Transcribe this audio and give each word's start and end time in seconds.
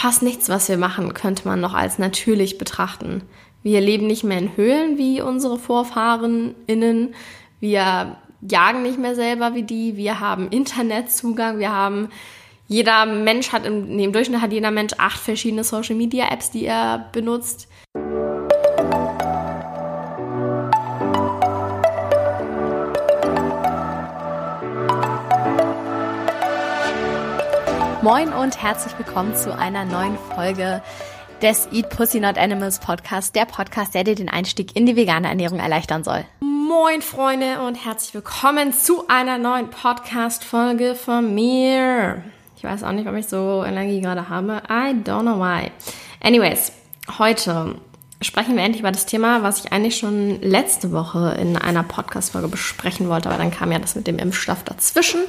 fast 0.00 0.22
nichts, 0.22 0.48
was 0.48 0.68
wir 0.68 0.78
machen, 0.78 1.12
könnte 1.12 1.46
man 1.46 1.60
noch 1.60 1.74
als 1.74 1.98
natürlich 1.98 2.56
betrachten. 2.56 3.22
Wir 3.62 3.82
leben 3.82 4.06
nicht 4.06 4.24
mehr 4.24 4.38
in 4.38 4.56
Höhlen 4.56 4.96
wie 4.96 5.20
unsere 5.20 5.58
VorfahrenInnen. 5.58 7.14
Wir 7.60 8.16
jagen 8.40 8.82
nicht 8.82 8.98
mehr 8.98 9.14
selber 9.14 9.54
wie 9.54 9.62
die. 9.62 9.96
Wir 9.98 10.18
haben 10.18 10.48
Internetzugang. 10.48 11.58
Wir 11.58 11.70
haben, 11.70 12.08
jeder 12.66 13.04
Mensch 13.04 13.52
hat 13.52 13.66
im, 13.66 13.96
nee, 13.96 14.04
im 14.04 14.12
Durchschnitt 14.12 14.40
hat 14.40 14.52
jeder 14.52 14.70
Mensch 14.70 14.94
acht 14.96 15.20
verschiedene 15.20 15.64
Social 15.64 15.96
Media 15.96 16.32
Apps, 16.32 16.50
die 16.50 16.64
er 16.64 17.10
benutzt. 17.12 17.68
Moin 28.02 28.32
und 28.32 28.62
herzlich 28.62 28.96
willkommen 28.96 29.36
zu 29.36 29.54
einer 29.54 29.84
neuen 29.84 30.16
Folge 30.34 30.82
des 31.42 31.68
Eat 31.70 31.90
Pussy 31.90 32.18
Not 32.18 32.38
Animals 32.38 32.78
Podcast, 32.78 33.34
der 33.36 33.44
Podcast, 33.44 33.94
der 33.94 34.04
dir 34.04 34.14
den 34.14 34.30
Einstieg 34.30 34.74
in 34.74 34.86
die 34.86 34.96
vegane 34.96 35.28
Ernährung 35.28 35.58
erleichtern 35.58 36.02
soll. 36.02 36.24
Moin 36.40 37.02
Freunde 37.02 37.60
und 37.60 37.74
herzlich 37.74 38.14
willkommen 38.14 38.72
zu 38.72 39.06
einer 39.08 39.36
neuen 39.36 39.68
Podcast 39.68 40.44
Folge 40.44 40.94
von 40.94 41.34
mir. 41.34 42.24
Ich 42.56 42.64
weiß 42.64 42.84
auch 42.84 42.92
nicht, 42.92 43.04
warum 43.04 43.18
ich 43.18 43.28
so 43.28 43.62
Energie 43.66 44.00
gerade 44.00 44.30
habe. 44.30 44.62
I 44.70 44.94
don't 44.94 45.20
know 45.20 45.38
why. 45.38 45.70
Anyways, 46.22 46.72
heute 47.18 47.74
sprechen 48.22 48.56
wir 48.56 48.62
endlich 48.62 48.80
über 48.80 48.92
das 48.92 49.04
Thema, 49.04 49.42
was 49.42 49.62
ich 49.62 49.72
eigentlich 49.72 49.98
schon 49.98 50.40
letzte 50.40 50.92
Woche 50.92 51.36
in 51.38 51.58
einer 51.58 51.82
Podcast-Folge 51.82 52.48
besprechen 52.48 53.10
wollte, 53.10 53.28
aber 53.28 53.36
dann 53.36 53.50
kam 53.50 53.70
ja 53.70 53.78
das 53.78 53.94
mit 53.94 54.06
dem 54.06 54.18
Impfstoff 54.18 54.62
dazwischen. 54.64 55.20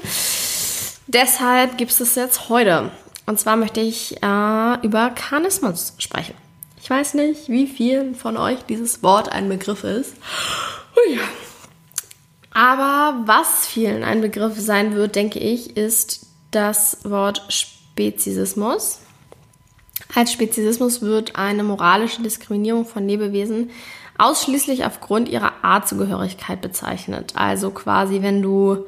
Deshalb 1.13 1.77
gibt 1.77 1.91
es 1.91 1.99
es 1.99 2.15
jetzt 2.15 2.47
heute. 2.47 2.89
Und 3.25 3.37
zwar 3.37 3.57
möchte 3.57 3.81
ich 3.81 4.23
äh, 4.23 4.75
über 4.81 5.09
Karnismus 5.09 5.93
sprechen. 5.97 6.35
Ich 6.81 6.89
weiß 6.89 7.15
nicht, 7.15 7.49
wie 7.49 7.67
vielen 7.67 8.15
von 8.15 8.37
euch 8.37 8.59
dieses 8.63 9.03
Wort 9.03 9.29
ein 9.29 9.49
Begriff 9.49 9.83
ist. 9.83 10.15
Ui. 10.95 11.19
Aber 12.53 13.23
was 13.25 13.67
vielen 13.67 14.03
ein 14.03 14.21
Begriff 14.21 14.57
sein 14.57 14.95
wird, 14.95 15.15
denke 15.15 15.39
ich, 15.39 15.75
ist 15.75 16.27
das 16.51 16.99
Wort 17.03 17.43
Speziesismus. 17.49 18.99
Als 20.15 20.31
Speziesismus 20.31 21.01
wird 21.01 21.35
eine 21.35 21.63
moralische 21.63 22.21
Diskriminierung 22.21 22.85
von 22.85 23.07
Lebewesen 23.07 23.69
ausschließlich 24.17 24.85
aufgrund 24.85 25.27
ihrer 25.27 25.53
Artzugehörigkeit 25.61 26.61
bezeichnet. 26.61 27.33
Also 27.35 27.71
quasi, 27.71 28.21
wenn 28.21 28.41
du 28.41 28.85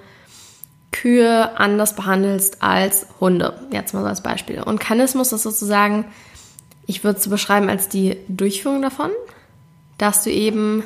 Kühe 0.93 1.57
anders 1.57 1.95
behandelst 1.95 2.63
als 2.63 3.07
Hunde. 3.19 3.59
Jetzt 3.71 3.93
mal 3.93 4.01
so 4.01 4.07
als 4.07 4.23
Beispiel. 4.23 4.61
Und 4.61 4.79
Kanismus 4.79 5.33
ist 5.33 5.43
sozusagen, 5.43 6.05
ich 6.85 7.03
würde 7.03 7.17
es 7.17 7.25
so 7.25 7.29
beschreiben 7.29 7.67
als 7.67 7.89
die 7.89 8.17
Durchführung 8.29 8.81
davon, 8.81 9.11
dass 9.97 10.23
du 10.23 10.31
eben 10.31 10.83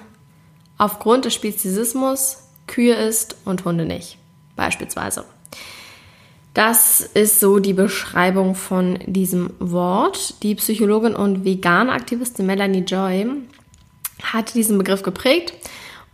aufgrund 0.80 1.26
des 1.26 1.36
Speziesismus 1.36 2.38
Kühe 2.66 2.96
isst 2.96 3.36
und 3.46 3.66
Hunde 3.66 3.86
nicht. 3.86 4.18
Beispielsweise. 4.56 5.26
Das 6.54 7.02
ist 7.02 7.40
so 7.40 7.60
die 7.60 7.74
Beschreibung 7.74 8.56
von 8.56 8.98
diesem 9.06 9.52
Wort. 9.60 10.42
Die 10.42 10.56
Psychologin 10.56 11.16
und 11.16 11.46
Vegan-Aktivistin 11.46 12.48
Melanie 12.48 12.80
Joy 12.80 13.28
hat 14.24 14.56
diesen 14.56 14.80
Begriff 14.80 15.04
geprägt 15.04 15.54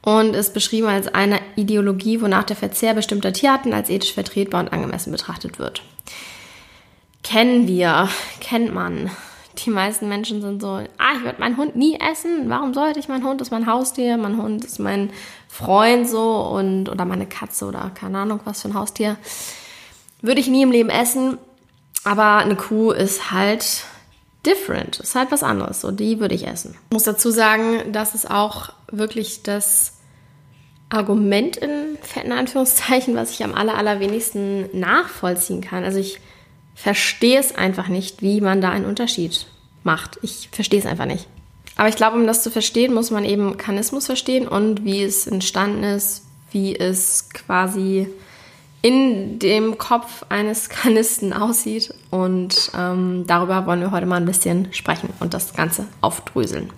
und 0.03 0.35
ist 0.35 0.53
beschrieben 0.53 0.87
als 0.87 1.07
eine 1.07 1.39
Ideologie, 1.55 2.21
wonach 2.21 2.43
der 2.43 2.55
Verzehr 2.55 2.93
bestimmter 2.93 3.33
Tierarten 3.33 3.73
als 3.73 3.89
ethisch 3.89 4.13
vertretbar 4.13 4.61
und 4.61 4.73
angemessen 4.73 5.11
betrachtet 5.11 5.59
wird. 5.59 5.81
Kennen 7.23 7.67
wir, 7.67 8.09
kennt 8.41 8.73
man. 8.73 9.09
Die 9.59 9.69
meisten 9.69 10.09
Menschen 10.09 10.41
sind 10.41 10.61
so, 10.61 10.67
ah, 10.67 11.13
ich 11.15 11.23
würde 11.23 11.39
meinen 11.39 11.57
Hund 11.57 11.75
nie 11.75 11.97
essen. 11.99 12.49
Warum 12.49 12.73
sollte 12.73 12.99
ich? 12.99 13.07
Mein 13.07 13.23
Hund 13.23 13.41
ist 13.41 13.51
mein 13.51 13.65
Haustier, 13.65 14.17
mein 14.17 14.41
Hund 14.41 14.65
ist 14.65 14.79
mein 14.79 15.11
Freund 15.47 16.09
so 16.09 16.41
und 16.41 16.89
oder 16.89 17.05
meine 17.05 17.27
Katze 17.27 17.65
oder 17.65 17.91
keine 17.93 18.17
Ahnung 18.17 18.41
was 18.43 18.61
für 18.61 18.69
ein 18.69 18.73
Haustier. 18.73 19.15
Würde 20.21 20.41
ich 20.41 20.47
nie 20.47 20.63
im 20.63 20.71
Leben 20.71 20.89
essen. 20.89 21.37
Aber 22.03 22.37
eine 22.37 22.57
Kuh 22.57 22.91
ist 22.91 23.31
halt 23.31 23.85
different, 24.45 24.99
ist 24.99 25.15
halt 25.15 25.31
was 25.31 25.43
anderes. 25.43 25.81
So, 25.81 25.91
die 25.91 26.19
würde 26.19 26.35
ich 26.35 26.47
essen. 26.47 26.75
Ich 26.89 26.93
muss 26.93 27.03
dazu 27.03 27.31
sagen, 27.31 27.91
dass 27.91 28.13
es 28.13 28.25
auch 28.25 28.69
wirklich 28.91 29.43
das 29.43 29.93
Argument 30.89 31.57
in 31.57 31.97
fetten 32.01 32.31
Anführungszeichen, 32.31 33.15
was 33.15 33.31
ich 33.31 33.43
am 33.43 33.55
aller, 33.55 33.75
allerwenigsten 33.75 34.69
nachvollziehen 34.77 35.61
kann. 35.61 35.83
Also 35.83 35.99
ich 35.99 36.19
verstehe 36.75 37.39
es 37.39 37.55
einfach 37.55 37.87
nicht, 37.87 38.21
wie 38.21 38.41
man 38.41 38.61
da 38.61 38.69
einen 38.69 38.85
Unterschied 38.85 39.47
macht. 39.83 40.19
Ich 40.21 40.49
verstehe 40.51 40.79
es 40.79 40.85
einfach 40.85 41.05
nicht. 41.05 41.27
Aber 41.75 41.89
ich 41.89 41.95
glaube, 41.95 42.17
um 42.17 42.27
das 42.27 42.43
zu 42.43 42.51
verstehen, 42.51 42.93
muss 42.93 43.09
man 43.09 43.25
eben 43.25 43.57
Kanismus 43.57 44.05
verstehen 44.05 44.47
und 44.47 44.85
wie 44.85 45.01
es 45.01 45.25
entstanden 45.25 45.83
ist, 45.83 46.25
wie 46.51 46.75
es 46.75 47.29
quasi 47.29 48.07
in 48.83 49.39
dem 49.39 49.79
Kopf 49.79 50.25
eines 50.29 50.69
Kanisten 50.69 51.33
aussieht. 51.33 51.91
Und 52.11 52.71
ähm, 52.77 53.23
darüber 53.25 53.65
wollen 53.65 53.79
wir 53.79 53.89
heute 53.89 54.05
mal 54.05 54.17
ein 54.17 54.25
bisschen 54.25 54.71
sprechen 54.71 55.09
und 55.19 55.33
das 55.33 55.55
Ganze 55.55 55.87
aufdröseln. 56.01 56.71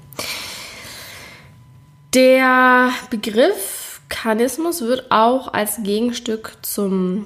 Der 2.14 2.92
Begriff 3.10 4.00
Kanismus 4.08 4.82
wird 4.82 5.12
auch 5.12 5.52
als 5.54 5.84
Gegenstück 5.84 6.54
zum 6.62 7.26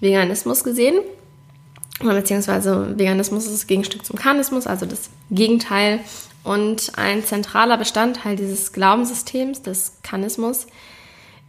Veganismus 0.00 0.64
gesehen. 0.64 0.96
Beziehungsweise 2.00 2.98
Veganismus 2.98 3.44
ist 3.44 3.52
das 3.52 3.66
Gegenstück 3.66 4.04
zum 4.04 4.18
Kanismus, 4.18 4.66
also 4.66 4.86
das 4.86 5.10
Gegenteil. 5.30 6.00
Und 6.42 6.92
ein 6.96 7.24
zentraler 7.24 7.76
Bestandteil 7.76 8.36
dieses 8.36 8.72
Glaubenssystems, 8.72 9.62
des 9.62 9.98
Kanismus, 10.02 10.64
ist 10.64 10.70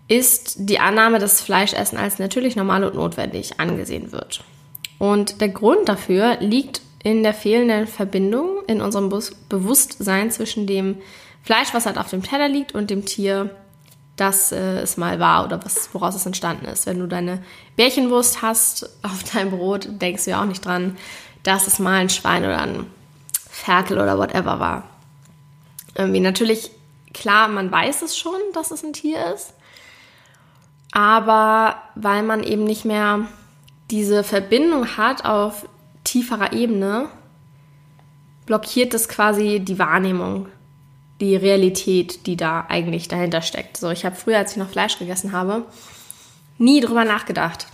die 0.09 0.79
Annahme, 0.79 1.19
dass 1.19 1.41
Fleischessen 1.41 1.97
als 1.97 2.19
natürlich 2.19 2.55
normal 2.55 2.83
und 2.83 2.95
notwendig 2.95 3.59
angesehen 3.59 4.11
wird. 4.11 4.43
Und 4.99 5.41
der 5.41 5.49
Grund 5.49 5.89
dafür 5.89 6.37
liegt 6.39 6.81
in 7.03 7.23
der 7.23 7.33
fehlenden 7.33 7.87
Verbindung 7.87 8.63
in 8.67 8.81
unserem 8.81 9.09
Bewusstsein 9.49 10.31
zwischen 10.31 10.65
dem 10.65 10.97
Fleisch, 11.43 11.73
was 11.73 11.85
halt 11.85 11.97
auf 11.97 12.09
dem 12.09 12.23
Teller 12.23 12.49
liegt, 12.49 12.73
und 12.73 12.89
dem 12.89 13.05
Tier, 13.05 13.55
dass 14.15 14.51
äh, 14.51 14.79
es 14.79 14.97
mal 14.97 15.19
war 15.19 15.45
oder 15.45 15.63
was, 15.63 15.89
woraus 15.93 16.15
es 16.15 16.25
entstanden 16.25 16.65
ist. 16.65 16.85
Wenn 16.85 16.99
du 16.99 17.07
deine 17.07 17.43
Bärchenwurst 17.75 18.41
hast 18.41 18.89
auf 19.03 19.23
deinem 19.33 19.51
Brot, 19.51 19.87
denkst 19.89 20.25
du 20.25 20.31
ja 20.31 20.41
auch 20.41 20.47
nicht 20.47 20.65
dran, 20.65 20.97
dass 21.43 21.67
es 21.67 21.79
mal 21.79 21.99
ein 21.99 22.09
Schwein 22.09 22.43
oder 22.43 22.61
ein 22.61 22.87
Ferkel 23.49 23.99
oder 23.99 24.17
whatever 24.17 24.59
war. 24.59 24.89
Irgendwie 25.95 26.19
natürlich, 26.19 26.71
klar, 27.13 27.47
man 27.47 27.71
weiß 27.71 28.01
es 28.01 28.17
schon, 28.17 28.39
dass 28.53 28.71
es 28.71 28.83
ein 28.83 28.93
Tier 28.93 29.33
ist, 29.33 29.53
aber 30.97 31.75
weil 31.93 32.23
man 32.23 32.41
eben 32.41 32.63
nicht 32.63 32.83
mehr 32.83 33.27
diese 33.91 34.23
Verbindung 34.23 34.97
hat 34.97 35.25
auf 35.25 35.69
tieferer 36.03 36.53
Ebene, 36.53 37.05
blockiert 38.47 38.95
es 38.95 39.07
quasi 39.07 39.59
die 39.59 39.77
Wahrnehmung 39.77 40.47
die 41.21 41.35
Realität, 41.35 42.25
die 42.25 42.35
da 42.35 42.65
eigentlich 42.67 43.07
dahinter 43.07 43.43
steckt. 43.43 43.77
So, 43.77 43.91
ich 43.91 44.05
habe 44.05 44.15
früher, 44.15 44.39
als 44.39 44.53
ich 44.53 44.57
noch 44.57 44.71
Fleisch 44.71 44.97
gegessen 44.97 45.33
habe, 45.33 45.65
nie 46.57 46.81
drüber 46.81 47.05
nachgedacht, 47.05 47.67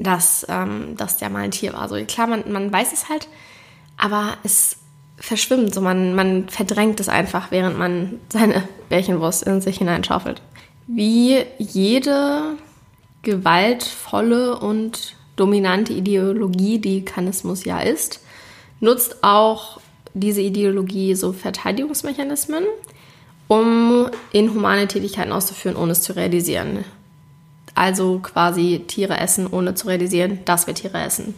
dass 0.00 0.44
ähm, 0.48 0.96
das 0.96 1.20
ja 1.20 1.28
mal 1.28 1.44
ein 1.44 1.52
Tier 1.52 1.72
war. 1.72 1.88
So 1.88 1.94
klar, 2.04 2.26
man, 2.26 2.50
man 2.50 2.72
weiß 2.72 2.92
es 2.92 3.08
halt, 3.08 3.28
aber 3.96 4.38
es 4.42 4.78
verschwimmt. 5.18 5.72
So 5.72 5.80
man, 5.80 6.16
man 6.16 6.48
verdrängt 6.48 6.98
es 6.98 7.08
einfach, 7.08 7.52
während 7.52 7.78
man 7.78 8.18
seine 8.28 8.68
Bärchenwurst 8.88 9.44
in 9.44 9.60
sich 9.60 9.78
hineinschaufelt. 9.78 10.42
Wie 10.86 11.44
jede 11.58 12.56
gewaltvolle 13.22 14.58
und 14.58 15.14
dominante 15.36 15.92
Ideologie, 15.92 16.78
die 16.78 17.04
Kanismus 17.04 17.64
ja 17.64 17.80
ist, 17.80 18.20
nutzt 18.80 19.24
auch 19.24 19.80
diese 20.12 20.42
Ideologie 20.42 21.14
so 21.14 21.32
Verteidigungsmechanismen, 21.32 22.64
um 23.48 24.08
inhumane 24.32 24.86
Tätigkeiten 24.86 25.32
auszuführen, 25.32 25.76
ohne 25.76 25.92
es 25.92 26.02
zu 26.02 26.14
realisieren. 26.14 26.84
Also 27.74 28.20
quasi 28.20 28.84
Tiere 28.86 29.18
essen, 29.18 29.48
ohne 29.48 29.74
zu 29.74 29.88
realisieren, 29.88 30.40
dass 30.44 30.66
wir 30.66 30.74
Tiere 30.74 31.02
essen. 31.02 31.34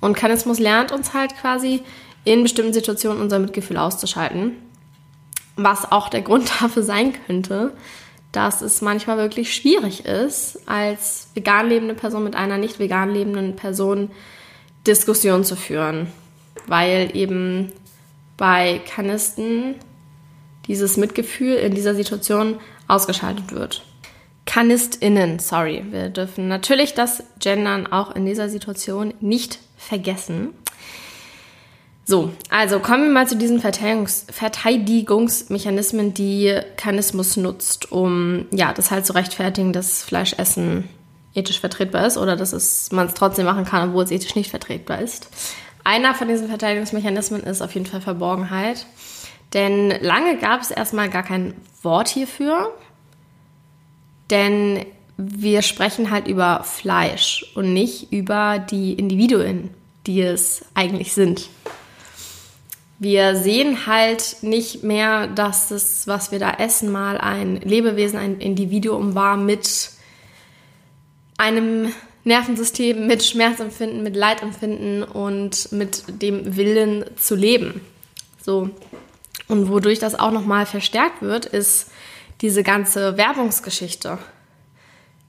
Und 0.00 0.16
Kanismus 0.16 0.58
lernt 0.58 0.92
uns 0.92 1.12
halt 1.12 1.36
quasi 1.36 1.82
in 2.24 2.42
bestimmten 2.42 2.72
Situationen 2.72 3.20
unser 3.20 3.38
Mitgefühl 3.38 3.76
auszuschalten. 3.76 4.52
Was 5.56 5.90
auch 5.90 6.08
der 6.08 6.22
Grund 6.22 6.50
dafür 6.60 6.82
sein 6.82 7.14
könnte, 7.26 7.72
dass 8.36 8.60
es 8.60 8.82
manchmal 8.82 9.16
wirklich 9.16 9.54
schwierig 9.54 10.04
ist, 10.04 10.60
als 10.66 11.28
vegan 11.32 11.70
lebende 11.70 11.94
Person 11.94 12.22
mit 12.22 12.36
einer 12.36 12.58
nicht 12.58 12.78
vegan 12.78 13.14
lebenden 13.14 13.56
Person 13.56 14.10
Diskussionen 14.86 15.42
zu 15.42 15.56
führen. 15.56 16.08
Weil 16.66 17.16
eben 17.16 17.72
bei 18.36 18.82
Kanisten 18.86 19.76
dieses 20.66 20.98
Mitgefühl 20.98 21.54
in 21.54 21.74
dieser 21.74 21.94
Situation 21.94 22.58
ausgeschaltet 22.88 23.52
wird. 23.52 23.82
KanistInnen, 24.44 25.38
sorry, 25.38 25.84
wir 25.90 26.10
dürfen 26.10 26.46
natürlich 26.46 26.92
das 26.92 27.22
Gendern 27.40 27.86
auch 27.86 28.14
in 28.14 28.26
dieser 28.26 28.50
Situation 28.50 29.14
nicht 29.20 29.58
vergessen. 29.78 30.50
So, 32.08 32.32
also 32.50 32.78
kommen 32.78 33.02
wir 33.02 33.10
mal 33.10 33.26
zu 33.26 33.36
diesen 33.36 33.60
Verteidigungs 33.60 34.26
Verteidigungsmechanismen, 34.30 36.14
die 36.14 36.56
Kanismus 36.76 37.36
nutzt, 37.36 37.90
um 37.90 38.46
ja, 38.52 38.72
das 38.72 38.92
halt 38.92 39.04
zu 39.04 39.12
rechtfertigen, 39.14 39.72
dass 39.72 40.04
Fleischessen 40.04 40.88
ethisch 41.34 41.58
vertretbar 41.58 42.06
ist 42.06 42.16
oder 42.16 42.36
dass 42.36 42.92
man 42.92 43.08
es 43.08 43.14
trotzdem 43.14 43.44
machen 43.44 43.64
kann, 43.64 43.88
obwohl 43.88 44.04
es 44.04 44.12
ethisch 44.12 44.36
nicht 44.36 44.50
vertretbar 44.50 45.00
ist. 45.00 45.28
Einer 45.82 46.14
von 46.14 46.28
diesen 46.28 46.46
Verteidigungsmechanismen 46.46 47.42
ist 47.42 47.60
auf 47.60 47.74
jeden 47.74 47.86
Fall 47.86 48.00
Verborgenheit. 48.00 48.86
Denn 49.52 49.90
lange 50.00 50.38
gab 50.38 50.60
es 50.60 50.70
erstmal 50.70 51.10
gar 51.10 51.24
kein 51.24 51.54
Wort 51.82 52.08
hierfür. 52.08 52.72
Denn 54.30 54.84
wir 55.16 55.62
sprechen 55.62 56.10
halt 56.12 56.28
über 56.28 56.62
Fleisch 56.62 57.52
und 57.56 57.72
nicht 57.72 58.12
über 58.12 58.60
die 58.60 58.92
Individuen, 58.92 59.70
die 60.06 60.22
es 60.22 60.64
eigentlich 60.74 61.12
sind. 61.12 61.48
Wir 62.98 63.36
sehen 63.36 63.86
halt 63.86 64.36
nicht 64.40 64.82
mehr, 64.82 65.26
dass 65.26 65.68
das, 65.68 66.06
was 66.06 66.32
wir 66.32 66.38
da 66.38 66.54
essen, 66.54 66.90
mal 66.90 67.18
ein 67.18 67.56
Lebewesen, 67.56 68.18
ein 68.18 68.40
Individuum 68.40 69.14
war 69.14 69.36
mit 69.36 69.90
einem 71.36 71.92
Nervensystem, 72.24 73.06
mit 73.06 73.22
Schmerzempfinden, 73.22 74.02
mit 74.02 74.16
Leidempfinden 74.16 75.02
und 75.04 75.70
mit 75.72 76.04
dem 76.22 76.56
Willen 76.56 77.04
zu 77.16 77.34
leben. 77.34 77.82
So. 78.42 78.70
Und 79.48 79.68
wodurch 79.68 79.98
das 79.98 80.18
auch 80.18 80.32
nochmal 80.32 80.66
verstärkt 80.66 81.22
wird, 81.22 81.44
ist 81.44 81.90
diese 82.40 82.62
ganze 82.62 83.16
Werbungsgeschichte. 83.16 84.18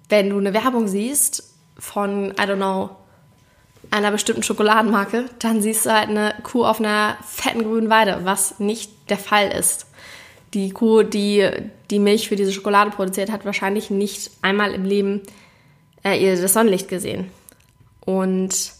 Wenn 0.10 0.30
du 0.30 0.38
eine 0.38 0.54
Werbung 0.54 0.88
siehst 0.88 1.54
von, 1.78 2.32
I 2.32 2.42
don't 2.42 2.56
know, 2.56 2.96
einer 3.92 4.12
bestimmten 4.12 4.44
Schokoladenmarke, 4.44 5.26
dann 5.40 5.62
siehst 5.62 5.86
du 5.86 5.94
halt 5.94 6.10
eine 6.10 6.36
Kuh 6.44 6.66
auf 6.66 6.80
einer 6.80 7.18
fetten 7.26 7.64
grünen 7.64 7.90
Weide, 7.90 8.22
was 8.24 8.60
nicht 8.60 8.92
der 9.10 9.18
Fall 9.18 9.50
ist. 9.52 9.88
Die 10.54 10.72
Kuh, 10.72 11.04
die 11.04 11.50
die 11.90 12.00
Milch 12.00 12.30
für 12.30 12.36
diese 12.36 12.52
Schokolade 12.52 12.92
produziert, 12.92 13.32
hat 13.32 13.46
wahrscheinlich 13.46 13.90
nicht 13.90 14.32
einmal 14.42 14.74
im 14.74 14.86
Leben 14.86 15.22
äh, 16.04 16.22
ihr 16.22 16.40
das 16.40 16.54
Sonnenlicht 16.54 16.88
gesehen. 16.88 17.30
Und 18.02 18.72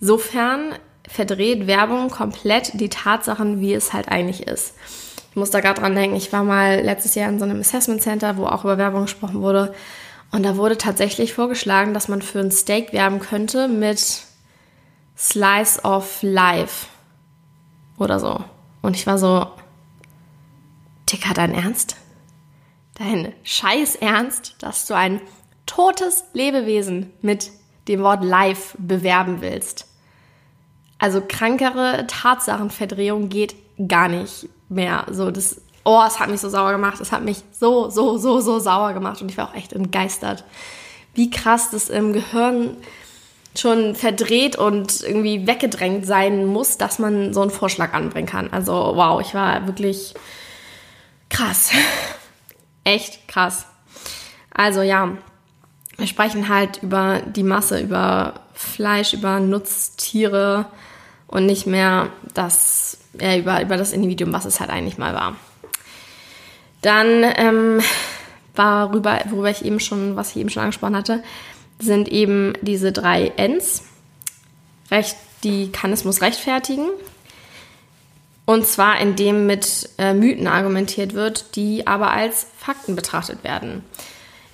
sofern 0.00 0.74
verdreht 1.08 1.66
Werbung 1.66 2.10
komplett 2.10 2.80
die 2.80 2.88
Tatsachen, 2.88 3.60
wie 3.60 3.74
es 3.74 3.92
halt 3.92 4.08
eigentlich 4.08 4.46
ist. 4.46 4.74
Ich 5.30 5.36
muss 5.36 5.50
da 5.50 5.60
gerade 5.60 5.80
dran 5.80 5.94
denken, 5.94 6.16
ich 6.16 6.32
war 6.32 6.44
mal 6.44 6.80
letztes 6.80 7.14
Jahr 7.14 7.28
in 7.28 7.38
so 7.38 7.44
einem 7.44 7.60
Assessment 7.60 8.02
Center, 8.02 8.36
wo 8.36 8.46
auch 8.46 8.64
über 8.64 8.78
Werbung 8.78 9.02
gesprochen 9.02 9.40
wurde. 9.40 9.74
Und 10.30 10.42
da 10.42 10.56
wurde 10.56 10.76
tatsächlich 10.76 11.32
vorgeschlagen, 11.32 11.94
dass 11.94 12.08
man 12.08 12.20
für 12.20 12.40
ein 12.40 12.50
Steak 12.50 12.92
werben 12.92 13.20
könnte 13.20 13.68
mit 13.68 14.22
Slice 15.18 15.82
of 15.84 16.22
Life 16.22 16.86
oder 17.98 18.20
so. 18.20 18.44
Und 18.82 18.94
ich 18.94 19.06
war 19.06 19.18
so, 19.18 19.46
Dicker, 21.10 21.34
dein 21.34 21.54
Ernst? 21.54 21.96
Dein 22.94 23.32
Scheiß 23.42 23.96
Ernst, 23.96 24.54
dass 24.60 24.86
du 24.86 24.94
ein 24.94 25.20
totes 25.66 26.24
Lebewesen 26.32 27.12
mit 27.20 27.50
dem 27.88 28.02
Wort 28.02 28.22
Life 28.22 28.76
bewerben 28.78 29.40
willst. 29.40 29.86
Also 30.98 31.22
krankere 31.26 32.06
Tatsachenverdrehung 32.06 33.28
geht 33.28 33.56
gar 33.88 34.08
nicht 34.08 34.48
mehr. 34.68 35.06
So, 35.10 35.30
das, 35.30 35.60
oh, 35.84 36.02
es 36.06 36.18
hat 36.20 36.28
mich 36.28 36.40
so 36.40 36.48
sauer 36.48 36.72
gemacht. 36.72 37.00
Es 37.00 37.12
hat 37.12 37.24
mich 37.24 37.42
so, 37.52 37.88
so, 37.90 38.18
so, 38.18 38.40
so 38.40 38.58
sauer 38.58 38.92
gemacht 38.92 39.22
und 39.22 39.30
ich 39.30 39.36
war 39.36 39.50
auch 39.50 39.54
echt 39.54 39.72
entgeistert. 39.72 40.44
Wie 41.14 41.30
krass 41.30 41.70
das 41.70 41.88
im 41.88 42.12
Gehirn 42.12 42.76
schon 43.56 43.94
verdreht 43.94 44.56
und 44.56 45.02
irgendwie 45.02 45.46
weggedrängt 45.46 46.06
sein 46.06 46.46
muss, 46.46 46.78
dass 46.78 46.98
man 46.98 47.32
so 47.32 47.42
einen 47.42 47.50
Vorschlag 47.50 47.92
anbringen 47.94 48.28
kann. 48.28 48.52
Also 48.52 48.72
wow, 48.72 49.20
ich 49.20 49.34
war 49.34 49.66
wirklich 49.66 50.14
krass. 51.28 51.70
Echt 52.84 53.26
krass. 53.28 53.66
Also 54.52 54.82
ja, 54.82 55.16
wir 55.96 56.06
sprechen 56.06 56.48
halt 56.48 56.82
über 56.82 57.20
die 57.26 57.42
Masse, 57.42 57.80
über 57.80 58.40
Fleisch, 58.54 59.12
über 59.12 59.40
Nutztiere 59.40 60.66
und 61.26 61.46
nicht 61.46 61.66
mehr 61.66 62.08
das, 62.34 62.98
ja, 63.20 63.36
über, 63.36 63.60
über 63.62 63.76
das 63.76 63.92
Individuum, 63.92 64.32
was 64.32 64.44
es 64.44 64.60
halt 64.60 64.70
eigentlich 64.70 64.98
mal 64.98 65.14
war. 65.14 65.36
Dann 66.82 67.24
ähm, 67.36 67.80
worüber, 68.54 69.20
worüber 69.28 69.50
ich 69.50 69.64
eben 69.64 69.80
schon, 69.80 70.16
was 70.16 70.30
ich 70.30 70.38
eben 70.38 70.50
schon 70.50 70.62
angesprochen 70.62 70.96
hatte, 70.96 71.22
sind 71.78 72.08
eben 72.08 72.54
diese 72.62 72.92
drei 72.92 73.32
Ns, 73.36 73.84
Recht, 74.90 75.16
die 75.44 75.70
Kanismus 75.70 76.22
rechtfertigen. 76.22 76.88
Und 78.46 78.66
zwar 78.66 78.98
indem 79.00 79.46
mit 79.46 79.90
äh, 79.98 80.14
Mythen 80.14 80.46
argumentiert 80.46 81.12
wird, 81.12 81.54
die 81.54 81.86
aber 81.86 82.10
als 82.10 82.46
Fakten 82.56 82.96
betrachtet 82.96 83.44
werden. 83.44 83.84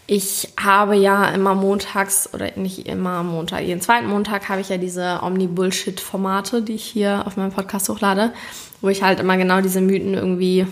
Ich 0.06 0.52
habe 0.60 0.96
ja 0.96 1.28
immer 1.28 1.54
montags, 1.54 2.28
oder 2.34 2.50
nicht 2.56 2.86
immer 2.86 3.22
Montag, 3.22 3.62
jeden 3.62 3.80
zweiten 3.80 4.06
Montag 4.06 4.48
habe 4.48 4.60
ich 4.60 4.68
ja 4.68 4.76
diese 4.76 5.20
Omni-Bullshit-Formate, 5.22 6.60
die 6.60 6.74
ich 6.74 6.84
hier 6.84 7.22
auf 7.26 7.36
meinem 7.36 7.52
Podcast 7.52 7.88
hochlade, 7.88 8.34
wo 8.82 8.88
ich 8.88 9.02
halt 9.02 9.20
immer 9.20 9.38
genau 9.38 9.62
diese 9.62 9.80
Mythen 9.80 10.12
irgendwie 10.12 10.66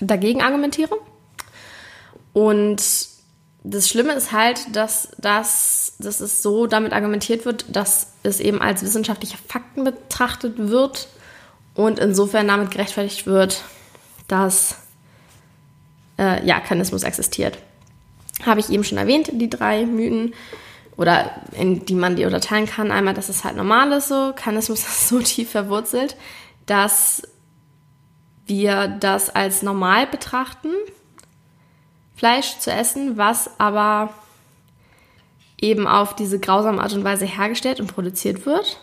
dagegen 0.00 0.42
argumentiere. 0.42 0.96
Und 2.32 2.80
das 3.62 3.88
Schlimme 3.88 4.14
ist 4.14 4.32
halt, 4.32 4.74
dass, 4.74 5.10
das, 5.18 5.94
dass 5.98 6.20
es 6.20 6.42
so 6.42 6.66
damit 6.66 6.92
argumentiert 6.92 7.44
wird, 7.44 7.64
dass 7.68 8.14
es 8.22 8.40
eben 8.40 8.62
als 8.62 8.82
wissenschaftliche 8.82 9.36
Fakten 9.48 9.84
betrachtet 9.84 10.54
wird 10.56 11.08
und 11.74 11.98
insofern 11.98 12.48
damit 12.48 12.70
gerechtfertigt 12.70 13.26
wird, 13.26 13.62
dass 14.28 14.76
äh, 16.18 16.44
ja, 16.46 16.60
Kanismus 16.60 17.02
existiert. 17.02 17.58
Habe 18.46 18.60
ich 18.60 18.70
eben 18.70 18.84
schon 18.84 18.98
erwähnt, 18.98 19.30
die 19.32 19.50
drei 19.50 19.84
Mythen 19.84 20.32
oder 20.96 21.30
in 21.52 21.84
die 21.84 21.94
man 21.94 22.16
die 22.16 22.24
unterteilen 22.24 22.66
kann. 22.66 22.90
Einmal, 22.90 23.14
dass 23.14 23.28
es 23.28 23.44
halt 23.44 23.56
normal 23.56 23.92
ist 23.92 24.08
so, 24.08 24.32
Kanismus 24.34 24.80
ist 24.88 25.08
so 25.08 25.20
tief 25.20 25.50
verwurzelt, 25.50 26.16
dass 26.64 27.22
wir 28.46 28.88
das 28.88 29.28
als 29.28 29.62
normal 29.62 30.06
betrachten 30.06 30.70
Fleisch 32.20 32.58
zu 32.58 32.70
essen, 32.70 33.16
was 33.16 33.58
aber 33.58 34.12
eben 35.58 35.86
auf 35.86 36.14
diese 36.14 36.38
grausame 36.38 36.82
Art 36.82 36.92
und 36.92 37.02
Weise 37.02 37.24
hergestellt 37.24 37.80
und 37.80 37.86
produziert 37.86 38.44
wird. 38.44 38.78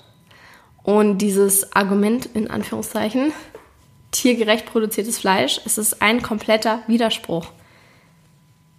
Und 0.81 1.19
dieses 1.19 1.75
Argument 1.75 2.25
in 2.33 2.49
Anführungszeichen, 2.49 3.31
tiergerecht 4.11 4.65
produziertes 4.65 5.19
Fleisch, 5.19 5.61
es 5.65 5.77
ist 5.77 6.01
ein 6.01 6.23
kompletter 6.23 6.81
Widerspruch. 6.87 7.51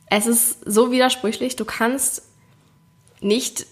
Es 0.07 0.27
ist 0.27 0.59
so 0.67 0.91
widersprüchlich, 0.91 1.55
du 1.55 1.65
kannst 1.65 2.23
nicht 3.21 3.65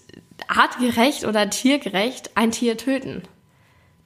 artgerecht 0.47 1.25
oder 1.25 1.51
tiergerecht 1.51 2.37
ein 2.37 2.53
Tier 2.53 2.77
töten. 2.77 3.25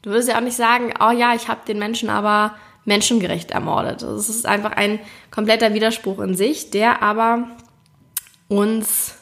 Du 0.01 0.09
würdest 0.09 0.31
ja 0.31 0.39
auch 0.39 0.43
nicht 0.43 0.57
sagen, 0.57 0.95
oh 0.99 1.11
ja, 1.11 1.35
ich 1.35 1.49
habe 1.49 1.61
den 1.69 1.79
Menschen 1.79 2.09
aber 2.09 2.55
menschengerecht 2.91 3.53
ermordet. 3.53 4.03
Das 4.03 4.29
ist 4.29 4.47
einfach 4.47 4.73
ein 4.73 4.99
kompletter 5.31 5.75
Widerspruch 5.75 6.19
in 6.19 6.35
sich, 6.35 6.71
der 6.71 7.03
aber 7.03 7.47
uns 8.49 9.15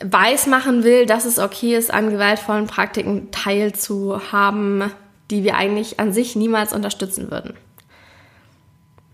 weismachen 0.00 0.84
will, 0.84 1.04
dass 1.04 1.24
es 1.24 1.40
okay 1.40 1.76
ist, 1.76 1.92
an 1.92 2.10
gewaltvollen 2.10 2.68
Praktiken 2.68 3.32
teilzuhaben, 3.32 4.92
die 5.32 5.42
wir 5.42 5.56
eigentlich 5.56 5.98
an 5.98 6.12
sich 6.12 6.36
niemals 6.36 6.72
unterstützen 6.72 7.32
würden. 7.32 7.54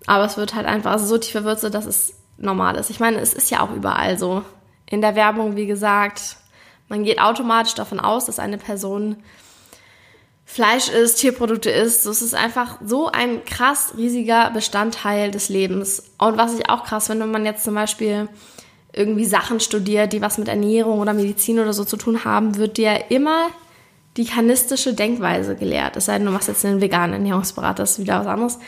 Aber 0.07 0.27
es 0.27 0.37
wird 0.37 0.55
halt 0.55 0.67
einfach 0.67 0.99
so 0.99 1.17
tief 1.17 1.33
verwurzelt, 1.33 1.73
dass 1.73 1.87
es 1.87 2.13
normal 2.37 2.77
ist. 2.77 2.91
Ich 2.91 3.01
meine, 3.01 3.19
es 3.19 3.33
ist 3.33 3.51
ja 3.51 3.61
auch 3.61 3.75
überall 3.75 4.19
so. 4.19 4.43
In 4.85 5.01
der 5.01 5.17
Werbung, 5.17 5.57
wie 5.57 5.67
gesagt, 5.67 6.37
man 6.89 7.05
geht 7.05 7.21
automatisch 7.21 7.75
davon 7.75 7.99
aus, 7.99 8.27
dass 8.27 8.39
eine 8.39 8.59
Person 8.59 9.17
Fleisch 10.49 10.89
isst, 10.89 11.19
Tierprodukte 11.19 11.71
isst. 11.71 12.07
Das 12.07 12.23
ist 12.23 12.35
einfach 12.35 12.79
so 12.83 13.09
ein 13.09 13.45
krass 13.45 13.95
riesiger 13.97 14.51
Bestandteil 14.51 15.33
des 15.33 15.49
Lebens. 15.49 16.05
Und 16.19 16.39
was 16.39 16.59
ich 16.59 16.71
auch 16.71 16.85
krass 16.85 17.09
finde, 17.09 17.25
wenn 17.25 17.33
man 17.33 17.45
jetzt 17.45 17.65
zum 17.65 17.75
Beispiel 17.75 18.29
irgendwie 18.93 19.27
Sachen 19.27 19.61
studiert, 19.61 20.13
die 20.13 20.23
was 20.23 20.39
mit 20.39 20.49
Ernährung 20.49 21.01
oder 21.01 21.13
Medizin 21.13 21.59
oder 21.59 21.73
so 21.73 21.85
zu 21.85 21.97
tun 21.97 22.25
haben, 22.25 22.57
wird 22.57 22.79
dir 22.79 23.11
immer 23.11 23.49
die 24.17 24.25
kanistische 24.25 24.95
Denkweise 24.95 25.57
gelehrt. 25.57 25.97
Es 25.97 26.07
sei 26.07 26.17
denn, 26.17 26.27
du 26.27 26.33
machst 26.33 26.49
jetzt 26.49 26.65
einen 26.65 26.81
veganen 26.81 27.13
Ernährungsberater, 27.13 27.83
das 27.83 27.93
ist 27.93 27.99
wieder 27.99 28.21
was 28.21 28.27
anderes. 28.27 28.59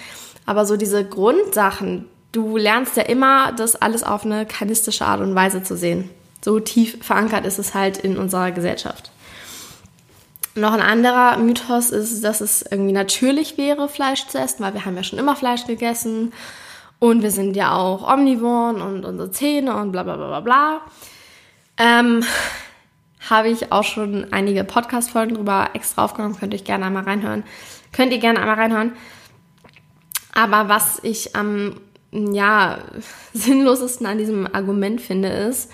Aber 0.44 0.66
so 0.66 0.76
diese 0.76 1.04
Grundsachen, 1.04 2.06
du 2.32 2.58
lernst 2.58 2.96
ja 2.96 3.04
immer, 3.04 3.52
das 3.52 3.76
alles 3.76 4.02
auf 4.02 4.26
eine 4.26 4.44
kanistische 4.44 5.06
Art 5.06 5.20
und 5.20 5.34
Weise 5.34 5.62
zu 5.62 5.76
sehen. 5.76 6.10
So 6.44 6.60
tief 6.60 6.98
verankert 7.02 7.46
ist 7.46 7.58
es 7.58 7.74
halt 7.74 7.96
in 7.98 8.18
unserer 8.18 8.50
Gesellschaft. 8.50 9.10
Noch 10.58 10.72
ein 10.72 10.80
anderer 10.80 11.38
Mythos 11.38 11.90
ist, 11.90 12.24
dass 12.24 12.40
es 12.40 12.62
irgendwie 12.62 12.92
natürlich 12.92 13.56
wäre, 13.56 13.88
Fleisch 13.88 14.26
zu 14.26 14.38
essen, 14.38 14.62
weil 14.64 14.74
wir 14.74 14.84
haben 14.84 14.96
ja 14.96 15.02
schon 15.02 15.18
immer 15.18 15.36
Fleisch 15.36 15.66
gegessen 15.66 16.32
und 16.98 17.22
wir 17.22 17.30
sind 17.30 17.54
ja 17.54 17.76
auch 17.76 18.12
Omnivoren 18.12 18.82
und 18.82 19.04
unsere 19.04 19.30
Zähne 19.30 19.76
und 19.76 19.92
bla 19.92 20.02
bla 20.02 20.16
bla 20.16 20.26
bla 20.26 20.40
bla. 20.40 20.80
Ähm, 21.76 22.24
habe 23.30 23.48
ich 23.48 23.72
auch 23.72 23.84
schon 23.84 24.32
einige 24.32 24.64
Podcast-Folgen 24.64 25.36
drüber 25.36 25.70
extra 25.74 26.04
aufgenommen. 26.04 26.36
Könnt 26.38 26.54
ihr 26.54 26.62
gerne 26.62 26.86
einmal 26.86 27.04
reinhören. 27.04 27.44
Könnt 27.92 28.12
ihr 28.12 28.18
gerne 28.18 28.40
einmal 28.40 28.56
reinhören. 28.56 28.92
Aber 30.34 30.68
was 30.68 30.98
ich 31.02 31.36
am 31.36 31.80
ja, 32.12 32.78
sinnlosesten 33.32 34.06
an 34.06 34.18
diesem 34.18 34.52
Argument 34.52 35.00
finde, 35.00 35.28
ist, 35.28 35.70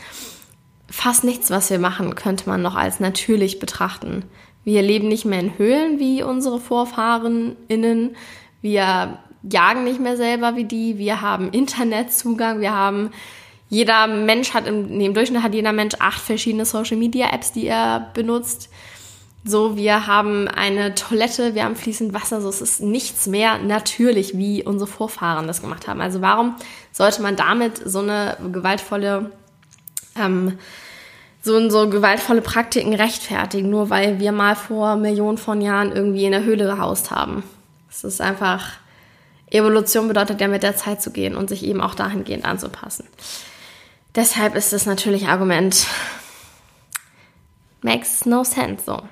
fast 0.90 1.24
nichts, 1.24 1.50
was 1.50 1.70
wir 1.70 1.78
machen, 1.78 2.14
könnte 2.14 2.48
man 2.48 2.62
noch 2.62 2.74
als 2.76 3.00
natürlich 3.00 3.58
betrachten. 3.58 4.24
Wir 4.64 4.82
leben 4.82 5.08
nicht 5.08 5.24
mehr 5.24 5.40
in 5.40 5.58
Höhlen 5.58 5.98
wie 5.98 6.22
unsere 6.22 6.58
VorfahrenInnen. 6.58 8.16
Wir 8.62 9.18
jagen 9.42 9.84
nicht 9.84 10.00
mehr 10.00 10.16
selber 10.16 10.56
wie 10.56 10.64
die. 10.64 10.98
Wir 10.98 11.20
haben 11.20 11.50
Internetzugang. 11.50 12.60
Wir 12.60 12.72
haben, 12.72 13.10
jeder 13.68 14.06
Mensch 14.06 14.54
hat 14.54 14.66
im, 14.66 14.86
nee, 14.86 15.06
im 15.06 15.14
Durchschnitt 15.14 15.42
hat 15.42 15.54
jeder 15.54 15.72
Mensch 15.72 15.94
acht 15.98 16.20
verschiedene 16.20 16.64
Social 16.64 16.96
Media 16.96 17.30
Apps, 17.32 17.52
die 17.52 17.66
er 17.66 18.10
benutzt. 18.14 18.70
So, 19.46 19.76
wir 19.76 20.06
haben 20.06 20.48
eine 20.48 20.94
Toilette, 20.94 21.54
wir 21.54 21.64
haben 21.64 21.76
fließend 21.76 22.14
Wasser, 22.14 22.40
so 22.40 22.48
es 22.48 22.62
ist 22.62 22.80
nichts 22.80 23.26
mehr 23.26 23.58
natürlich, 23.58 24.38
wie 24.38 24.64
unsere 24.64 24.90
Vorfahren 24.90 25.46
das 25.46 25.60
gemacht 25.60 25.86
haben. 25.86 26.00
Also 26.00 26.22
warum 26.22 26.54
sollte 26.92 27.20
man 27.20 27.36
damit 27.36 27.76
so 27.84 27.98
eine 27.98 28.38
gewaltvolle, 28.52 29.32
ähm, 30.18 30.56
so, 31.44 31.68
so 31.68 31.88
gewaltvolle 31.90 32.40
Praktiken 32.40 32.94
rechtfertigen, 32.94 33.68
nur 33.68 33.90
weil 33.90 34.18
wir 34.18 34.32
mal 34.32 34.56
vor 34.56 34.96
Millionen 34.96 35.38
von 35.38 35.60
Jahren 35.60 35.92
irgendwie 35.92 36.24
in 36.24 36.32
der 36.32 36.44
Höhle 36.44 36.64
gehaust 36.64 37.10
haben? 37.10 37.44
Es 37.90 38.02
ist 38.02 38.20
einfach, 38.20 38.72
Evolution 39.50 40.08
bedeutet 40.08 40.40
ja 40.40 40.48
mit 40.48 40.62
der 40.62 40.74
Zeit 40.74 41.02
zu 41.02 41.12
gehen 41.12 41.36
und 41.36 41.50
sich 41.50 41.64
eben 41.64 41.82
auch 41.82 41.94
dahingehend 41.94 42.46
anzupassen. 42.46 43.06
Deshalb 44.14 44.56
ist 44.56 44.72
das 44.72 44.86
natürlich 44.86 45.28
Argument, 45.28 45.86
makes 47.82 48.24
no 48.24 48.42
sense 48.42 48.84
so. 48.84 49.02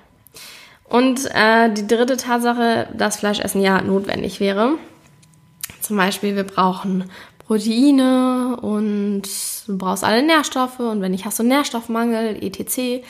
Und 0.84 1.26
äh, 1.34 1.72
die 1.72 1.86
dritte 1.86 2.16
Tatsache, 2.16 2.88
dass 2.94 3.16
Fleischessen 3.16 3.60
ja 3.60 3.80
notwendig 3.82 4.40
wäre. 4.40 4.74
Zum 5.80 5.96
Beispiel, 5.96 6.36
wir 6.36 6.44
brauchen 6.44 7.10
Proteine 7.52 8.56
und 8.60 9.22
du 9.66 9.78
brauchst 9.78 10.04
alle 10.04 10.22
Nährstoffe 10.22 10.80
und 10.80 11.00
wenn 11.02 11.12
nicht, 11.12 11.24
hast 11.24 11.38
du 11.38 11.42
Nährstoffmangel, 11.42 12.42
etc. 12.42 13.04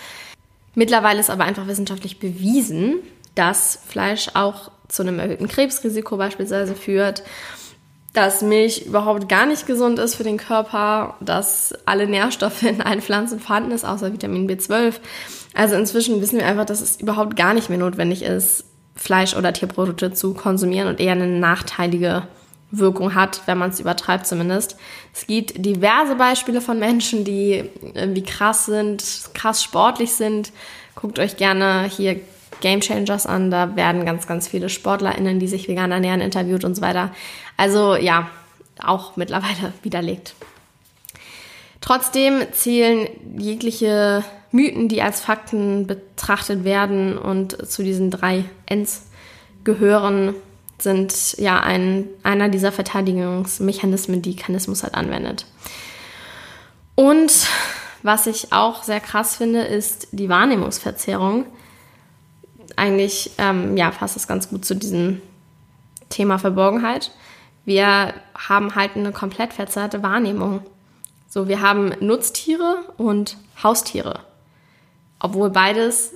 Mittlerweile 0.75 1.20
ist 1.20 1.30
aber 1.30 1.44
einfach 1.44 1.66
wissenschaftlich 1.66 2.18
bewiesen, 2.18 2.96
dass 3.34 3.78
Fleisch 3.87 4.30
auch 4.34 4.70
zu 4.88 5.02
einem 5.02 5.18
erhöhten 5.18 5.49
Krebsrisiko 5.49 6.16
beispielsweise 6.16 6.75
führt, 6.75 7.22
dass 8.14 8.42
Milch 8.42 8.84
überhaupt 8.87 9.28
gar 9.28 9.46
nicht 9.46 9.66
gesund 9.66 9.99
ist 9.99 10.16
für 10.16 10.25
den 10.25 10.37
Körper, 10.38 11.16
dass 11.20 11.72
alle 11.87 12.06
Nährstoffe 12.06 12.62
in 12.62 12.82
allen 12.82 13.00
Pflanzen 13.00 13.40
vorhanden 13.40 13.70
ist, 13.70 13.84
außer 13.84 14.12
Vitamin 14.12 14.50
B12 14.50 14.94
also 15.54 15.75
inzwischen 15.75 16.20
wissen 16.20 16.38
wir 16.38 16.46
einfach, 16.46 16.64
dass 16.64 16.80
es 16.80 17.00
überhaupt 17.00 17.37
gar 17.37 17.54
nicht 17.54 17.68
mehr 17.68 17.78
notwendig 17.78 18.22
ist, 18.22 18.64
Fleisch 18.94 19.37
oder 19.37 19.52
Tierprodukte 19.52 20.12
zu 20.12 20.34
konsumieren 20.34 20.88
und 20.88 21.00
eher 21.00 21.12
eine 21.12 21.26
nachteilige 21.26 22.26
Wirkung 22.73 23.14
hat, 23.14 23.43
wenn 23.47 23.59
man 23.59 23.71
es 23.71 23.79
übertreibt 23.79 24.26
zumindest. 24.26 24.76
Es 25.12 25.26
gibt 25.26 25.64
diverse 25.64 26.17
Beispiele 26.17 26.61
von 26.61 26.79
Menschen, 26.79 27.25
die 27.25 27.64
irgendwie 27.95 28.23
krass 28.23 28.67
sind, 28.67 29.05
krass 29.35 29.62
sportlich 29.62 30.12
sind. 30.12 30.52
Guckt 30.95 31.19
euch 31.19 31.37
gerne 31.37 31.85
hier 31.85 32.21
Game 32.61 32.81
Changers 32.81 33.26
an, 33.26 33.50
da 33.50 33.76
werden 33.76 34.07
ganz, 34.07 34.26
ganz 34.26 34.49
viele 34.49 34.69
SportlerInnen, 34.69 35.38
die 35.38 35.49
sich 35.49 35.69
vegan 35.69 35.93
ernähren, 35.93 36.21
interviewt 36.21 36.64
und 36.64 36.75
so 36.75 36.83
weiter. 36.83 37.12
Also 37.57 37.95
ja, 37.97 38.31
auch 38.83 39.17
mittlerweile 39.17 39.73
widerlegt. 39.83 40.35
Trotzdem 41.83 42.41
zählen 42.52 43.09
jegliche 43.37 44.25
Mythen, 44.52 44.88
die 44.88 45.02
als 45.02 45.21
Fakten 45.21 45.87
betrachtet 45.87 46.64
werden 46.64 47.19
und 47.19 47.69
zu 47.69 47.83
diesen 47.83 48.11
drei 48.11 48.45
Ns 48.67 49.02
gehören, 49.64 50.35
sind 50.83 51.37
ja 51.39 51.61
ein, 51.61 52.09
einer 52.23 52.49
dieser 52.49 52.73
Verteidigungsmechanismen, 52.73 54.23
die 54.23 54.37
Kanismus 54.37 54.83
halt 54.83 54.95
anwendet. 54.95 55.47
Und 56.95 57.47
was 58.03 58.27
ich 58.27 58.53
auch 58.53 58.83
sehr 58.83 59.01
krass 59.01 59.37
finde, 59.37 59.62
ist 59.62 60.09
die 60.12 60.29
Wahrnehmungsverzerrung. 60.29 61.47
Eigentlich 62.77 63.31
ähm, 63.39 63.77
ja, 63.77 63.91
passt 63.91 64.17
das 64.17 64.27
ganz 64.27 64.49
gut 64.49 64.65
zu 64.65 64.75
diesem 64.75 65.23
Thema 66.09 66.39
Verborgenheit. 66.39 67.12
Wir 67.65 68.15
haben 68.35 68.75
halt 68.75 68.97
eine 68.97 69.12
komplett 69.12 69.53
verzerrte 69.53 70.03
Wahrnehmung. 70.03 70.62
So, 71.29 71.49
wir 71.49 71.61
haben 71.61 71.95
Nutztiere 72.01 72.85
und 72.99 73.37
Haustiere 73.62 74.21
obwohl 75.23 75.51
beides 75.51 76.15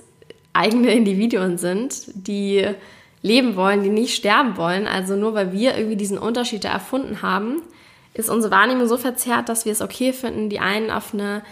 eigene 0.53 0.91
Individuen 0.93 1.57
sind, 1.57 2.03
die 2.13 2.67
leben 3.21 3.55
wollen, 3.55 3.83
die 3.83 3.89
nicht 3.89 4.15
sterben 4.15 4.57
wollen. 4.57 4.87
Also 4.87 5.15
nur 5.15 5.33
weil 5.33 5.51
wir 5.51 5.77
irgendwie 5.77 5.97
diesen 5.97 6.17
Unterschied 6.17 6.63
da 6.63 6.69
erfunden 6.69 7.21
haben, 7.21 7.61
ist 8.13 8.29
unsere 8.29 8.53
Wahrnehmung 8.53 8.87
so 8.87 8.97
verzerrt, 8.97 9.49
dass 9.49 9.65
wir 9.65 9.71
es 9.71 9.81
okay 9.81 10.13
finden, 10.13 10.49
die 10.49 10.59
einen 10.59 10.91
auf 10.91 11.13
eine 11.13 11.43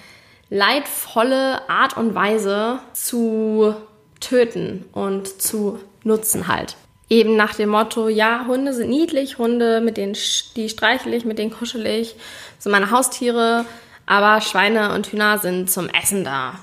leidvolle 0.50 1.70
Art 1.70 1.98
und 1.98 2.16
Weise 2.16 2.80
zu 2.94 3.76
töten 4.20 4.86
und 4.92 5.42
zu 5.42 5.80
nutzen 6.04 6.48
halt. 6.48 6.76
Eben 7.10 7.36
nach 7.36 7.54
dem 7.54 7.70
Motto, 7.70 8.10
ja, 8.10 8.46
Hunde 8.48 8.74
sind 8.74 8.90
niedlich, 8.90 9.38
Hunde, 9.38 9.80
mit 9.82 9.98
denen 9.98 10.18
die 10.56 10.70
streichle 10.70 11.16
ich, 11.16 11.26
mit 11.26 11.38
denen 11.38 11.52
kuschel 11.52 11.86
ich, 11.86 12.16
sind 12.58 12.72
meine 12.72 12.90
Haustiere, 12.90 13.66
aber 14.08 14.42
Schweine 14.42 14.94
und 14.94 15.08
Hühner 15.08 15.38
sind 15.38 15.70
zum 15.70 15.88
Essen 15.90 16.24
da. 16.24 16.60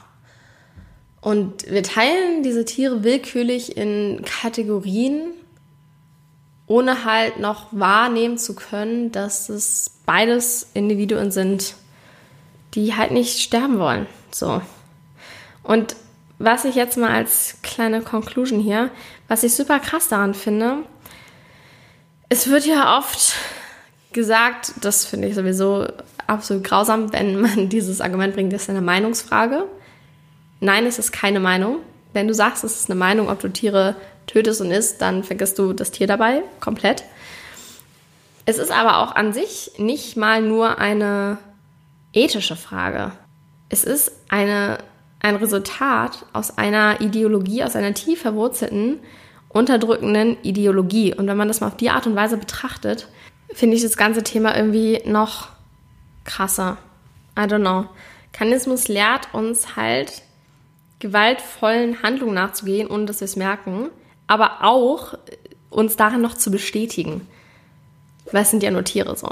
Und 1.22 1.70
wir 1.70 1.84
teilen 1.84 2.42
diese 2.42 2.64
Tiere 2.64 3.04
willkürlich 3.04 3.76
in 3.76 4.22
Kategorien, 4.24 5.30
ohne 6.66 7.04
halt 7.04 7.38
noch 7.38 7.68
wahrnehmen 7.70 8.38
zu 8.38 8.56
können, 8.56 9.12
dass 9.12 9.48
es 9.48 9.98
beides 10.04 10.68
Individuen 10.74 11.30
sind, 11.30 11.76
die 12.74 12.96
halt 12.96 13.12
nicht 13.12 13.40
sterben 13.40 13.78
wollen. 13.78 14.06
So. 14.32 14.60
Und 15.62 15.94
was 16.40 16.64
ich 16.64 16.74
jetzt 16.74 16.98
mal 16.98 17.10
als 17.10 17.58
kleine 17.62 18.02
Conclusion 18.02 18.58
hier, 18.58 18.90
was 19.28 19.44
ich 19.44 19.54
super 19.54 19.78
krass 19.78 20.08
daran 20.08 20.34
finde, 20.34 20.78
es 22.30 22.48
wird 22.48 22.66
ja 22.66 22.98
oft 22.98 23.34
gesagt, 24.12 24.72
das 24.80 25.04
finde 25.04 25.28
ich 25.28 25.36
sowieso 25.36 25.86
absolut 26.26 26.64
grausam, 26.64 27.12
wenn 27.12 27.40
man 27.40 27.68
dieses 27.68 28.00
Argument 28.00 28.34
bringt, 28.34 28.52
das 28.52 28.62
ist 28.62 28.70
eine 28.70 28.80
Meinungsfrage. 28.80 29.68
Nein, 30.62 30.86
es 30.86 31.00
ist 31.00 31.10
keine 31.10 31.40
Meinung. 31.40 31.78
Wenn 32.12 32.28
du 32.28 32.34
sagst, 32.34 32.62
es 32.62 32.78
ist 32.78 32.88
eine 32.88 32.96
Meinung, 32.96 33.28
ob 33.28 33.40
du 33.40 33.48
Tiere 33.48 33.96
tötest 34.28 34.60
und 34.60 34.70
isst, 34.70 35.02
dann 35.02 35.24
vergisst 35.24 35.58
du 35.58 35.72
das 35.72 35.90
Tier 35.90 36.06
dabei 36.06 36.44
komplett. 36.60 37.02
Es 38.46 38.58
ist 38.58 38.70
aber 38.70 38.98
auch 38.98 39.16
an 39.16 39.32
sich 39.32 39.72
nicht 39.78 40.16
mal 40.16 40.40
nur 40.40 40.78
eine 40.78 41.38
ethische 42.12 42.54
Frage. 42.54 43.10
Es 43.70 43.82
ist 43.82 44.12
eine, 44.28 44.78
ein 45.18 45.34
Resultat 45.34 46.26
aus 46.32 46.56
einer 46.58 47.00
Ideologie, 47.00 47.64
aus 47.64 47.74
einer 47.74 47.92
tief 47.92 48.22
verwurzelten, 48.22 49.00
unterdrückenden 49.48 50.36
Ideologie. 50.44 51.12
Und 51.12 51.26
wenn 51.26 51.36
man 51.36 51.48
das 51.48 51.60
mal 51.60 51.66
auf 51.66 51.76
die 51.76 51.90
Art 51.90 52.06
und 52.06 52.14
Weise 52.14 52.36
betrachtet, 52.36 53.08
finde 53.52 53.74
ich 53.74 53.82
das 53.82 53.96
ganze 53.96 54.22
Thema 54.22 54.56
irgendwie 54.56 55.02
noch 55.06 55.48
krasser. 56.22 56.76
I 57.36 57.42
don't 57.42 57.62
know. 57.62 57.86
Kanismus 58.32 58.86
lehrt 58.86 59.34
uns 59.34 59.74
halt, 59.74 60.22
gewaltvollen 61.02 62.00
Handlungen 62.04 62.34
nachzugehen, 62.34 62.88
ohne 62.88 63.06
dass 63.06 63.20
wir 63.20 63.24
es 63.24 63.34
merken, 63.34 63.90
aber 64.28 64.62
auch 64.62 65.14
uns 65.68 65.96
darin 65.96 66.20
noch 66.20 66.34
zu 66.34 66.52
bestätigen. 66.52 67.26
Es 68.30 68.50
sind 68.50 68.62
ja 68.62 68.70
nur 68.70 68.84
Tiere 68.84 69.16
so. 69.16 69.28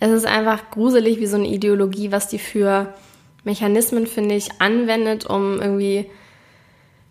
Es 0.00 0.10
ist 0.10 0.24
einfach 0.24 0.70
gruselig, 0.70 1.18
wie 1.18 1.26
so 1.26 1.36
eine 1.36 1.48
Ideologie, 1.48 2.10
was 2.12 2.28
die 2.28 2.38
für 2.38 2.94
Mechanismen, 3.44 4.06
finde 4.06 4.34
ich, 4.34 4.58
anwendet, 4.58 5.26
um 5.26 5.60
irgendwie, 5.60 6.10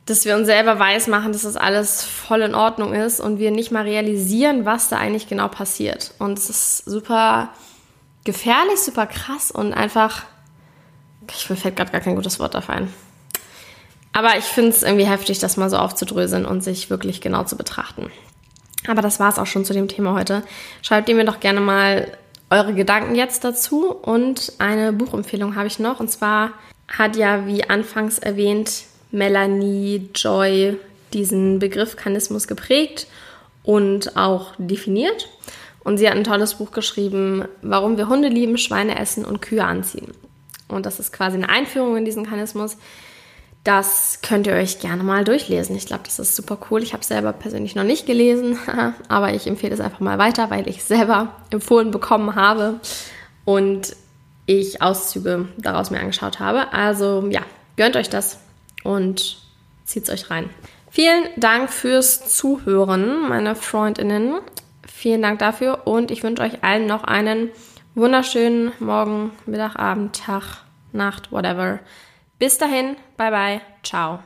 dass 0.08 0.26
wir 0.26 0.36
uns 0.36 0.48
selber 0.48 0.80
weismachen, 0.80 1.32
dass 1.32 1.44
das 1.44 1.56
alles 1.56 2.04
voll 2.04 2.42
in 2.42 2.56
Ordnung 2.56 2.94
ist 2.94 3.20
und 3.20 3.38
wir 3.38 3.52
nicht 3.52 3.72
mal 3.72 3.84
realisieren, 3.84 4.66
was 4.66 4.90
da 4.90 4.98
eigentlich 4.98 5.28
genau 5.28 5.48
passiert. 5.48 6.16
Und 6.18 6.40
es 6.40 6.50
ist 6.50 6.86
super 6.86 7.50
gefährlich, 8.24 8.80
super 8.80 9.06
krass 9.06 9.52
und 9.52 9.74
einfach, 9.74 10.24
ich 11.32 11.48
mir 11.52 11.56
fällt 11.56 11.76
gerade 11.76 11.92
gar 11.92 12.02
kein 12.02 12.16
gutes 12.16 12.40
Wort 12.40 12.56
dafür 12.56 12.74
ein. 12.74 12.94
Aber 14.12 14.38
ich 14.38 14.44
finde 14.44 14.72
es 14.72 14.84
irgendwie 14.84 15.06
heftig, 15.06 15.40
das 15.40 15.58
mal 15.58 15.70
so 15.70 15.78
aufzudröseln 15.78 16.46
und 16.46 16.64
sich 16.64 16.90
wirklich 16.90 17.22
genau 17.22 17.44
zu 17.44 17.56
betrachten. 17.56 18.12
Aber 18.88 19.02
das 19.02 19.20
war 19.20 19.30
es 19.30 19.38
auch 19.38 19.46
schon 19.46 19.66
zu 19.66 19.74
dem 19.74 19.88
Thema 19.88 20.14
heute. 20.14 20.44
Schreibt 20.82 21.10
ihr 21.10 21.16
mir 21.16 21.26
doch 21.26 21.40
gerne 21.40 21.62
mal 21.62 22.12
eure 22.50 22.74
Gedanken 22.74 23.16
jetzt 23.16 23.44
dazu. 23.44 23.92
Und 23.92 24.54
eine 24.58 24.94
Buchempfehlung 24.94 25.56
habe 25.56 25.68
ich 25.68 25.80
noch. 25.80 26.00
Und 26.00 26.10
zwar 26.10 26.52
hat 26.88 27.16
ja, 27.16 27.46
wie 27.46 27.70
anfangs 27.70 28.20
erwähnt, 28.20 28.84
Melanie 29.12 30.10
Joy 30.16 30.78
diesen 31.14 31.60
Begriff 31.60 31.96
Kanismus 31.96 32.48
geprägt 32.48 33.08
und 33.64 34.16
auch 34.16 34.54
definiert. 34.58 35.30
Und 35.84 35.98
sie 35.98 36.08
hat 36.08 36.16
ein 36.16 36.24
tolles 36.24 36.56
Buch 36.56 36.72
geschrieben, 36.72 37.46
warum 37.62 37.98
wir 37.98 38.10
Hunde 38.10 38.28
lieben, 38.28 38.58
Schweine 38.58 39.00
essen 39.00 39.26
und 39.26 39.42
Kühe 39.42 39.64
anziehen. 39.64 40.12
Und 40.68 40.86
das 40.86 41.00
ist 41.00 41.12
quasi 41.12 41.38
eine 41.38 41.50
Einführung 41.50 41.98
in 41.98 42.06
diesen 42.06 42.28
Kanismus 42.28 42.78
Das 43.64 44.20
könnt 44.22 44.48
ihr 44.48 44.54
euch 44.54 44.80
gerne 44.80 45.04
mal 45.04 45.26
durchlesen. 45.26 45.76
Ich 45.76 45.86
glaube, 45.86 46.04
das 46.06 46.18
ist 46.18 46.36
super 46.36 46.58
cool. 46.70 46.82
Ich 46.82 46.94
habe 46.94 47.02
es 47.02 47.10
selber 47.10 47.34
persönlich 47.34 47.76
noch 47.76 47.84
nicht 47.84 48.06
gelesen, 48.06 48.58
aber 49.10 49.34
ich 49.34 49.48
empfehle 49.48 49.74
es 49.74 49.82
einfach 49.82 50.00
mal 50.00 50.18
weiter, 50.18 50.50
weil 50.50 50.68
ich 50.68 50.78
es 50.78 50.88
selber 50.88 51.36
empfohlen 51.50 51.92
bekommen 51.92 52.36
habe 52.36 52.80
und 53.46 53.96
ich 54.46 54.82
Auszüge 54.82 55.48
daraus 55.58 55.92
mir 55.92 56.00
angeschaut 56.00 56.40
habe. 56.40 56.74
Also 56.74 57.28
ja, 57.30 57.42
gönnt 57.76 57.96
euch 57.96 58.10
das 58.10 58.40
und 58.84 59.38
zieht 59.84 60.04
es 60.04 60.10
euch 60.10 60.32
rein. 60.32 60.50
Vielen 60.90 61.26
Dank 61.38 61.70
fürs 61.70 62.36
Zuhören, 62.36 63.28
meine 63.30 63.56
Freundinnen. 63.56 64.40
Vielen 64.88 65.22
Dank 65.22 65.40
dafür 65.40 65.86
und 65.86 66.10
ich 66.10 66.24
wünsche 66.24 66.42
euch 66.42 66.64
allen 66.64 66.88
noch 66.88 67.04
einen 67.04 67.50
wunderschönen 67.94 68.72
Morgen, 68.80 69.32
Mittag, 69.46 69.76
Abend, 69.78 70.16
Tag, 70.16 70.64
Nacht, 70.92 71.32
whatever. 71.32 71.80
Bis 72.40 72.58
dahin, 72.58 72.96
bye 73.18 73.30
bye, 73.30 73.62
ciao. 73.84 74.24